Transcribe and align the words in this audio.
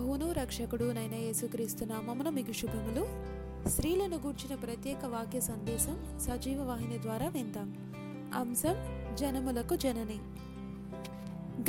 యేసుక్రీస్తు 0.00 1.84
నామమున 1.84 2.28
మీకు 2.28 2.52
శుభములు. 2.52 3.06
స్త్రీలను 3.68 4.16
గూర్చిన 4.16 4.54
ప్రత్యేక 4.54 5.04
వాక్య 5.04 5.40
సందేశం 5.40 6.18
సజీవ 6.20 6.62
వాహిని 6.62 7.02
ద్వారా 7.02 7.28
విందాం. 7.28 7.76
అంశం 8.34 8.74
జనములకు 9.16 9.76
జనని. 9.76 10.18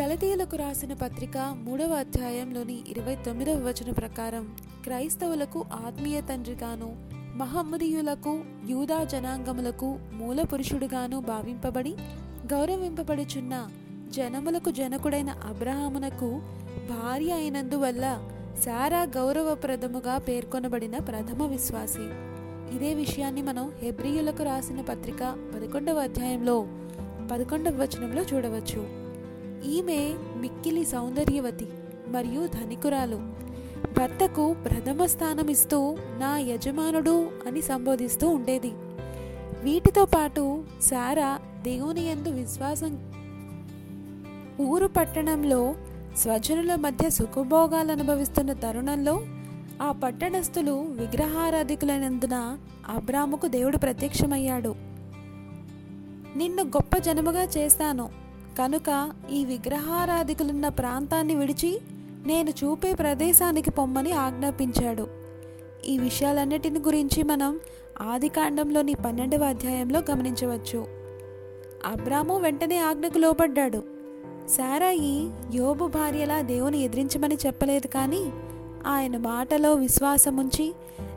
గలతీయులకు 0.02 0.55
రాసిన 0.55 0.94
పత్రిక 0.94 1.38
మూడవ 1.38 1.94
అధ్యాయంలోని 1.94 2.84
ఇరవై 2.88 3.16
తొమ్మిదవ 3.16 3.54
వచన 3.54 3.91
ప్రకారం 3.91 4.55
క్రైస్తవులకు 4.84 5.66
ఆత్మీయ 5.73 6.21
తండ్రిగాను 6.21 7.09
మహమ్మదీయులకు 7.36 8.43
యూదా 8.70 9.04
జనాంగములకు 9.04 10.00
మూల 10.14 10.41
పురుషుడుగాను 10.41 11.20
భావింపబడి 11.20 11.95
గౌరవింపబడుచున్న 12.53 13.67
జనములకు 14.09 14.72
జనకుడైన 14.72 15.30
అబ్రహామునకు 15.30 16.41
భార్య 16.89 17.34
అయినందువల్ల 17.34 18.29
సారా 18.66 19.02
గౌరవప్రదముగా 19.03 20.17
పేర్కొనబడిన 20.17 20.97
ప్రథమ 20.97 21.43
విశ్వాసి. 21.43 22.09
ఇదే 22.75 22.93
విషయాన్ని 22.93 23.41
మనం 23.41 23.71
హెబ్రియులకు 23.81 24.43
రాసిన 24.43 24.81
పత్రిక 24.81 25.35
పదకొండవ 25.55 25.99
అధ్యాయంలో 25.99 26.67
పదకొండవ 27.31 27.71
వచనంలో 27.81 28.21
చూడవచ్చు. 28.21 28.88
ఈమె 29.70 30.13
మిక్కిలి 30.35 30.85
సౌందర్యవతి 30.85 31.67
మరియు 32.07 32.47
ధనికురాలు. 32.47 33.16
భర్తకు 33.97 34.53
ప్రథమ 34.53 35.05
స్థానం 35.05 35.49
ఇస్తూ 35.49 35.97
నా 36.17 36.39
యజమానుడు 36.39 37.31
అని 37.47 37.61
సంబోధిస్తూ 37.61 38.30
ఉండేది. 38.30 38.71
వీటితో 39.63 40.05
పాటు 40.05 40.63
సారా 40.81 41.39
దేవుని 41.61 42.02
యందు 42.02 42.30
విశ్వాసం 42.30 43.11
ఊరు 44.61 44.88
పట్టణంలో 44.88 45.75
స్వజనుల 46.20 46.75
మధ్య 46.75 47.09
సుఖభోగాలు 47.09 47.92
అనుభవిస్తున్న 47.92 48.53
తరుణంలో 48.53 49.22
ఆ 49.81 49.92
పట్టణస్థులు 49.92 50.72
విగ్రహారాధికులైనందున 50.72 52.58
అబ్రాముకు 52.89 53.48
దేవుడు 53.48 53.78
ప్రత్యక్షమయ్యాడు. 53.78 54.76
నిన్ను 56.36 56.64
గొప్ప 56.64 56.98
జనముగా 56.98 57.44
చేస్తాను 57.44 58.09
కనుక 58.59 59.11
ఈ 59.31 59.45
విగ్రహారాధికులున్న 59.45 60.67
ప్రాంతాన్ని 60.67 61.36
విడిచి 61.36 61.80
నేను 62.26 62.50
చూపే 62.50 62.94
ప్రదేశానికి 62.94 63.72
పొమ్మని 63.72 64.11
ఆజ్ఞాపించాడు. 64.11 65.08
ఈ 65.86 66.00
విషయాలన్నిటిని 66.00 66.80
గురించి 66.80 67.23
మనం 67.23 67.59
ఆదికాండంలోని 68.02 68.94
పన్నెండవ 68.94 69.44
అధ్యాయంలో 69.44 70.02
గమనించవచ్చు. 70.11 70.86
అబ్రాము 71.86 72.38
వెంటనే 72.39 72.78
ఆజ్ఞకు 72.80 73.17
లోబడ్డాడు. 73.17 73.98
సారాయి 74.50 75.31
యోబు 75.53 75.88
భార్యలా 75.88 76.42
దేవుని 76.42 76.80
ఎదిరించమని 76.80 77.38
చెప్పలేదు 77.45 77.88
కానీ 77.88 78.31
ఆయన 78.88 79.17
మాటలో 79.17 79.73
విశ్వాసముంచి 79.73 80.73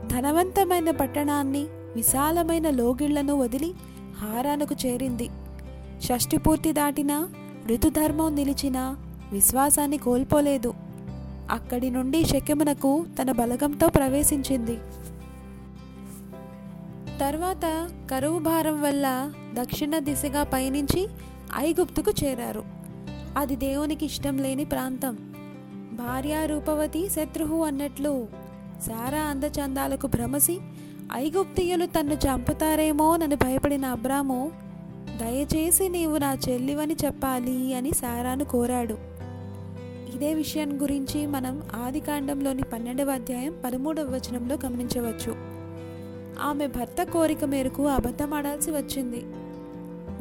ధనవంతమైన 0.07 0.91
పట్టణాన్ని 0.91 1.65
విశాలమైన 1.95 2.69
లోగిళ్ళను 2.69 3.39
వదిలి 3.39 3.73
హారానకు 4.17 4.75
చేరింది. 4.85 5.29
షష్టి 6.01 6.37
పూర్తి 6.37 6.71
దాటినా 6.71 7.29
ఋతుధర్మం 7.67 8.35
నిలిచినా 8.35 8.97
విశ్వాసాన్ని 9.31 9.97
కోల్పోలేదు. 9.97 10.73
అక్కడి 11.51 11.89
నుండి 11.89 12.25
శక్యమునకు 12.25 13.05
తన 13.21 13.31
బలగంతో 13.31 13.87
ప్రవేశించింది. 13.87 14.77
తర్వాత 17.19 17.89
కరువు 18.11 18.39
భారం 18.39 18.81
వల్ల 18.81 19.31
దక్షిణ 19.53 19.97
దిశగా 19.97 20.43
పయనించి 20.43 21.07
ఐగుప్తుకు 21.57 22.11
చేరారు. 22.23 22.72
అది 23.37 23.55
దేవునికి 23.55 24.05
ఇష్టం 24.05 24.37
లేని 24.37 24.65
ప్రాంతం. 24.65 25.17
భార్య 25.93 26.45
రూపవతి 26.45 27.09
శత్రుహు 27.09 27.63
అన్నట్లు 27.63 28.27
సారా 28.87 29.21
అందచందాలకు 29.21 30.07
భ్రమసి 30.07 30.59
ఐగుప్తియులు 31.13 31.85
తన్ను 31.85 32.13
చంపుతారేమోనని 32.13 33.35
భయపడిన 33.35 33.85
అబ్రాము 33.85 34.51
దయచేసి 35.21 35.89
నీవు 35.89 36.17
నా 36.17 36.37
చెల్లివని 36.49 36.95
చెప్పాలి 37.05 37.75
అని 37.75 37.91
సారాను 37.91 38.45
కోరాడు. 38.45 38.97
ఇదే 40.15 40.33
విషయం 40.33 40.81
గురించి 40.81 41.27
మనం 41.27 41.63
ఆదికాండంలోని 41.85 42.63
పన్నెండవ 42.63 43.11
అధ్యాయం 43.11 43.55
పదమూడవ 43.65 44.03
వచనంలో 44.03 44.57
గమనించవచ్చు. 44.65 45.35
ఆమె 46.41 46.67
భర్త 46.67 47.03
కోరిక 47.03 47.45
మేరకు 47.45 47.87
అబద్ధమాడాల్సి 47.87 48.71
వచ్చింది. 48.71 49.25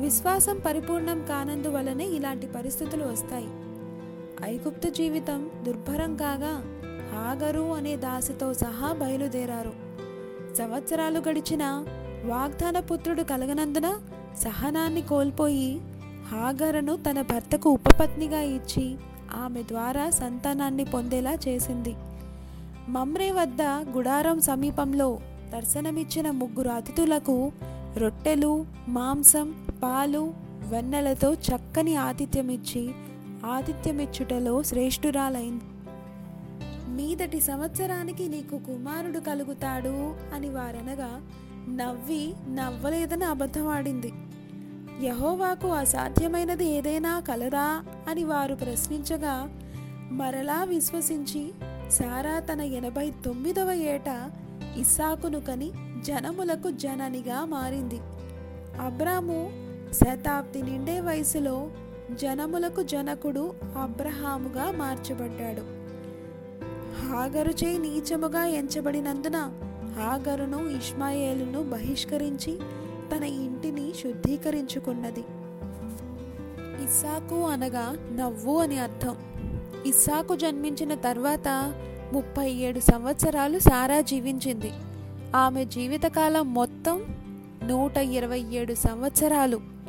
విశ్వాసం 0.02 0.60
పరిపూర్ణం 0.66 1.24
కానందువలనే 1.28 2.06
ఇలాంటి 2.06 2.46
పరిస్థితులు 2.46 3.04
వస్తాయి. 3.04 3.48
ఐగుప్తు 4.44 4.88
జీవితం 4.88 5.50
దుర్భరం 5.62 6.16
కాగా 6.16 6.54
హాగరు 7.12 7.72
అనే 7.74 7.96
దాసితో 7.96 8.54
సహా 8.54 8.92
బయలుదేరారు. 8.92 9.72
సంవత్సరాలు 10.58 11.22
గడిచిన 11.28 11.84
వాగ్దాన 12.24 12.78
పుత్రుడు 12.80 13.22
కలగనందున 13.22 14.00
సహనాన్ని 14.38 15.02
కోల్పోయి 15.02 15.80
హాగరను 16.32 16.96
తన 16.96 17.22
భర్తకు 17.22 17.70
ఉపపత్నిగా 17.70 18.40
ఇచ్చి 18.40 18.96
ఆమె 19.44 19.62
ద్వారా 19.62 20.10
సంతానాన్ని 20.10 20.84
పొందేలా 20.84 21.38
చేసింది. 21.48 21.94
మమ్రే 22.88 23.30
వద్ద 23.30 23.62
గుడారం 23.62 24.40
సమీపంలో 24.40 25.18
దర్శనమిచ్చిన 25.52 26.30
ముగ్గురు 26.30 26.68
అతిథులకు 26.68 27.52
రొట్టెలు 27.96 28.66
మాంసం 28.88 29.54
పాలు 29.82 30.34
వెన్నెలతో 30.68 31.34
చక్కని 31.34 31.96
ఆతిథ్యమిచ్చి 31.96 32.94
ఆతిథ్యమిచ్చుటలో 33.46 34.62
శ్రేష్ఠురాలైంది. 34.62 35.64
మీదటి 36.88 37.40
సంవత్సరానికి 37.40 38.28
నీకు 38.28 38.58
కుమారుడు 38.58 39.18
కలుగుతాడు 39.18 40.14
అని 40.34 40.48
వారనగా 40.48 41.20
నవ్వి 41.68 42.34
నవ్వలేదని 42.48 43.24
అబద్ధమాడింది. 43.24 44.12
యహోవాకు 45.06 45.68
అసాధ్యమైనది 45.68 46.64
ఏదైనా 46.64 47.20
కలదా 47.20 47.84
అని 48.08 48.24
వారు 48.24 48.54
ప్రశ్నించగా 48.54 49.50
మరలా 50.10 50.64
విశ్వసించి 50.64 51.52
సారా 51.90 52.38
తన 52.38 52.60
ఎనభై 52.60 53.12
తొమ్మిదవ 53.24 53.72
ఏట 53.72 54.30
ఇస్సాకును 54.76 55.40
కని 55.40 55.70
జనములకు 56.04 56.70
జననిగా 56.70 57.44
మారింది. 57.44 58.00
అబ్రాము 58.80 59.61
శతాబ్ది 59.92 60.62
నిండే 60.62 61.00
వయసులో 61.00 61.70
జనములకు 62.10 62.82
జనకుడు 62.82 63.54
అబ్రహాముగా 63.78 64.70
మార్చబడ్డాడు. 64.70 65.82
హాగరుచే 67.06 67.78
నీచముగా 67.78 68.44
ఎంచబడినందున 68.44 69.36
హాగరును 69.98 70.70
ఇష్మాయేలును 70.70 71.62
బహిష్కరించి 71.62 72.58
తన 73.12 73.24
ఇంటిని 73.24 73.92
శుద్ధీకరించుకున్నది. 73.92 75.24
ఇస్సాకు 76.84 77.46
అనగా 77.46 77.96
నవ్వు 78.12 78.58
అని 78.58 78.78
అర్థం. 78.78 79.16
ఇస్సాకు 79.86 80.36
జన్మించిన 80.36 80.94
తర్వాత 80.94 81.74
ముప్పై 82.12 82.50
ఏడు 82.50 82.80
సంవత్సరాలు 82.80 83.58
సారా 83.58 84.00
జీవించింది. 84.00 84.70
ఆమె 85.36 85.64
జీవితకాలం 85.64 86.54
మొత్తం 86.54 87.04
నూట 87.64 87.96
ఇరవై 87.96 88.40
ఏడు 88.40 88.74
సంవత్సరాలు. 88.74 89.81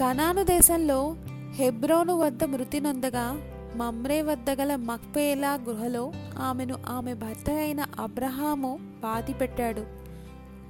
కనాను 0.00 0.42
దేశంలో 0.42 1.16
హెబ్రోను 1.50 2.18
వద్ద 2.18 2.44
మృతి 2.44 2.80
నొందగా 2.80 3.38
మమ్రే 3.76 4.22
వద్ద 4.22 4.50
గల 4.50 4.76
మక్పేలా 4.76 5.58
గుహలో 5.68 6.12
ఆమెను 6.38 6.78
ఆమె 6.88 7.14
భర్త 7.14 7.50
అయిన 7.50 7.86
అబ్రహాము 8.00 8.78
పాతిపెట్టాడు. 9.04 9.86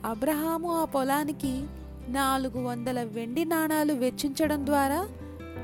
అబ్రహాము 0.04 0.80
ఆ 0.80 0.84
పొలానికి 0.84 1.64
నాలుగు 2.08 2.64
వందల 2.64 3.02
వెండి 3.02 3.44
నాణాలు 3.44 3.92
వెచ్చించడం 3.92 4.66
ద్వారా 4.66 5.08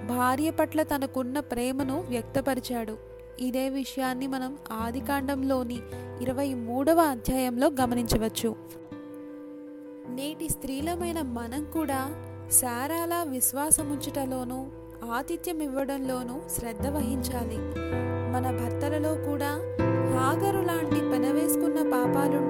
భార్య 0.09 0.51
పట్ల 0.51 0.83
తనకున్న 0.83 1.41
ప్రేమను 1.41 2.05
వ్యక్తపరిచాడు. 2.09 2.99
ఇదే 3.41 3.69
విషయాన్ని 3.69 4.27
మనం 4.27 4.57
ఆదికాండంలోని 4.73 5.79
ఇరవై 6.21 6.55
మూడవ 6.55 7.01
అధ్యాయంలో 7.01 7.71
గమనించవచ్చు. 7.81 8.57
నేటి 10.09 10.49
స్త్రీలమైన 10.49 11.21
మనం 11.21 11.65
కూడా 11.65 12.27
సారాల 12.51 13.25
విశ్వాసముంచుటలోనూ 13.31 14.67
ఆతిథ్యం 15.13 15.61
ఇవ్వడంలోనూ 15.61 16.41
శ్రద్ధ 16.59 16.87
వహించాలి. 16.87 17.59
మన 18.33 18.47
భర్తలలో 18.51 19.15
కూడా 19.15 19.51
హాగరు 20.19 20.61
లాంటి 20.67 21.01
పెనవేసుకున్న 21.11 21.79
పాపాలుంటే 21.93 22.50